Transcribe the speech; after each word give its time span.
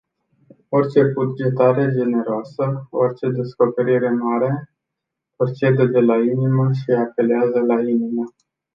Orice 0.69 1.11
cugetare 1.13 1.91
generoasă, 1.91 2.87
orice 2.89 3.29
descoperire 3.29 4.09
mare 4.09 4.69
purcede 5.35 5.85
de 5.85 5.99
la 5.99 6.15
inimă 6.17 6.73
și 6.73 6.91
apeleaza 6.91 7.59
la 7.59 7.81
inimă. 7.81 8.23